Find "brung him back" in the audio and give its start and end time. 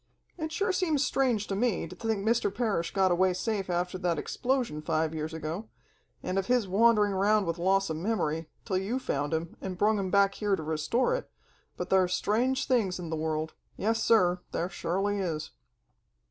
9.77-10.33